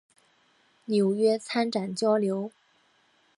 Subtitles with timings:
[0.85, 2.51] 纽约参展交流